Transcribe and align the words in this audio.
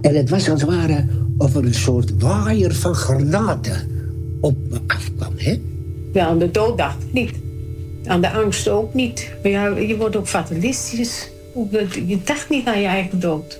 En 0.00 0.14
het 0.14 0.30
was 0.30 0.50
als 0.50 0.60
het 0.60 0.70
ware 0.70 1.04
of 1.38 1.54
er 1.54 1.64
een 1.64 1.74
soort 1.74 2.22
waaier 2.22 2.74
van 2.74 2.94
granaten 2.94 3.88
op 4.40 4.56
me 4.70 4.78
afkwam, 4.86 5.32
hè? 5.36 5.60
Ja, 6.12 6.26
aan 6.26 6.38
de 6.38 6.50
dood 6.50 6.78
dacht 6.78 7.02
ik 7.02 7.12
niet. 7.12 7.32
Aan 8.04 8.20
de 8.20 8.30
angst 8.30 8.68
ook 8.68 8.94
niet. 8.94 9.32
Maar 9.42 9.52
ja, 9.52 9.66
je 9.66 9.96
wordt 9.96 10.16
ook 10.16 10.28
fatalistisch. 10.28 11.30
Je 12.06 12.18
dacht 12.24 12.50
niet 12.50 12.66
aan 12.66 12.80
je 12.80 12.86
eigen 12.86 13.20
dood. 13.20 13.58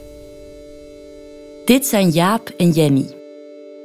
Dit 1.64 1.86
zijn 1.86 2.10
Jaap 2.10 2.52
en 2.56 2.70
Jenny. 2.70 3.06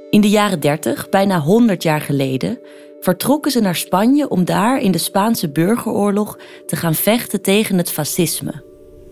In 0.10 0.22
de 0.22 0.30
jaren 0.30 0.60
30, 0.60 1.10
bijna 1.10 1.40
100 1.40 1.84
jaar 1.84 2.02
geleden, 2.02 2.60
vertrokken 3.02 3.52
ze 3.52 3.60
naar 3.60 3.76
Spanje 3.76 4.30
om 4.30 4.46
daar 4.46 4.82
in 4.82 4.92
de 4.92 4.98
Spaanse 4.98 5.50
burgeroorlog 5.50 6.38
te 6.66 6.76
gaan 6.76 6.96
vechten 6.96 7.42
tegen 7.42 7.78
het 7.78 7.92
fascisme. 7.92 8.52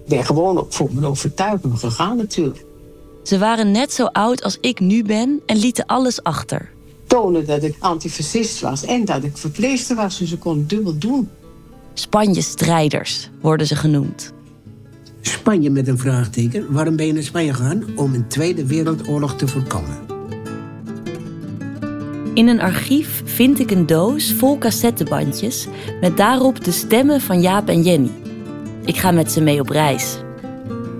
Ik 0.04 0.16
ben 0.16 0.26
gewoon 0.26 0.66
voor 0.70 0.90
mijn 0.92 1.06
overtuiging 1.06 1.80
gegaan 1.80 2.18
natuurlijk. 2.18 2.66
Ze 3.24 3.38
waren 3.38 3.72
net 3.72 3.94
zo 3.94 4.06
oud 4.06 4.44
als 4.44 4.58
ik 4.62 4.80
nu 4.80 5.04
ben 5.04 5.42
en 5.46 5.58
lieten 5.58 5.86
alles 5.86 6.24
achter. 6.24 6.70
Tonen 7.08 7.46
dat 7.46 7.64
ik 7.64 7.76
antifascist 7.80 8.60
was 8.60 8.86
en 8.86 9.06
dat 9.06 9.24
ik 9.24 9.38
verpleegster 9.38 9.96
was, 9.96 10.18
dus 10.18 10.32
ik 10.32 10.40
kon 10.40 10.58
het 10.58 10.70
dubbel 10.70 10.98
doen. 10.98 11.30
Spanje-strijders 11.94 13.30
worden 13.42 13.68
ze 13.68 13.76
genoemd. 13.76 14.34
Spanje 15.22 15.70
met 15.70 15.88
een 15.88 15.98
vraagteken. 15.98 16.74
Waarom 16.74 16.96
ben 16.96 17.06
je 17.06 17.14
naar 17.14 17.24
Spanje 17.24 17.54
gegaan? 17.54 17.84
Om 17.96 18.14
een 18.14 18.28
Tweede 18.28 18.66
Wereldoorlog 18.66 19.36
te 19.36 19.48
voorkomen. 19.48 20.09
In 22.40 22.48
een 22.48 22.62
archief 22.62 23.22
vind 23.26 23.60
ik 23.60 23.72
een 23.72 23.86
doos 23.86 24.34
vol 24.34 24.58
cassettebandjes 24.58 25.68
met 26.02 26.18
daarop 26.18 26.64
de 26.64 26.72
stemmen 26.72 27.22
van 27.22 27.42
Jaap 27.42 27.70
en 27.70 27.82
Jenny. 27.82 28.12
Ik 28.86 28.98
ga 28.98 29.12
met 29.12 29.32
ze 29.32 29.42
mee 29.42 29.60
op 29.60 29.70
reis. 29.70 30.18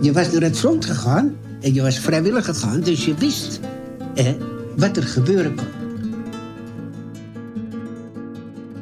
Je 0.02 0.12
was 0.12 0.32
naar 0.32 0.42
het 0.42 0.60
front 0.60 0.86
gegaan 0.86 1.36
en 1.62 1.74
je 1.74 1.82
was 1.82 2.00
vrijwillig 2.00 2.46
gegaan, 2.46 2.82
dus 2.82 3.06
je 3.06 3.14
wist 3.14 3.60
wat 4.76 4.98
er 4.98 5.04
gebeuren 5.04 5.56
kon. 5.56 5.68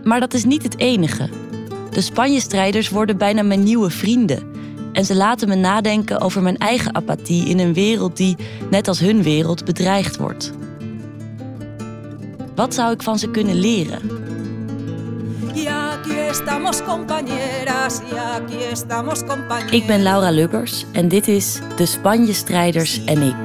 Maar 0.03 0.19
dat 0.19 0.33
is 0.33 0.43
niet 0.43 0.63
het 0.63 0.77
enige. 0.77 1.29
De 1.89 2.01
Spanje-strijders 2.01 2.89
worden 2.89 3.17
bijna 3.17 3.41
mijn 3.41 3.63
nieuwe 3.63 3.89
vrienden. 3.89 4.43
En 4.91 5.05
ze 5.05 5.15
laten 5.15 5.47
me 5.47 5.55
nadenken 5.55 6.21
over 6.21 6.41
mijn 6.41 6.57
eigen 6.57 6.95
apathie 6.95 7.45
in 7.45 7.59
een 7.59 7.73
wereld 7.73 8.17
die, 8.17 8.35
net 8.69 8.87
als 8.87 8.99
hun 8.99 9.23
wereld, 9.23 9.65
bedreigd 9.65 10.17
wordt. 10.17 10.53
Wat 12.57 12.73
zou 12.73 12.91
ik 12.91 13.01
van 13.01 13.19
ze 13.19 13.29
kunnen 13.29 13.55
leren? 13.55 14.01
Ik 19.69 19.87
ben 19.87 20.01
Laura 20.01 20.29
Lubbers 20.29 20.85
en 20.91 21.07
dit 21.07 21.27
is 21.27 21.59
De 21.75 21.85
Spanje-strijders 21.85 23.03
en 23.05 23.21
ik. 23.21 23.35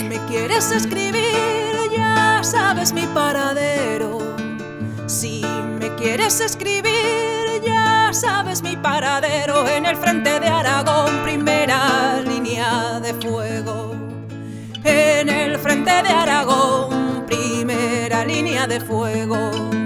Si 5.07 5.45
me 5.79 5.95
quieres 5.95 6.41
escribir, 6.41 7.61
ya 7.65 8.13
sabes 8.13 8.63
mi 8.63 8.77
paradero 8.77 9.67
en 9.67 9.85
el 9.85 9.97
frente 9.97 10.39
de 10.41 10.51
Aragón, 10.51 11.23
primera 11.23 12.21
línea 12.27 13.01
de 13.01 13.15
fuego. 13.21 13.95
En 14.83 15.29
el 15.29 15.59
frente 15.59 16.03
de 16.03 16.09
Aragón, 16.09 16.92
primera 18.03 18.25
línea 18.25 18.67
de 18.67 18.81
fuego. 18.81 19.82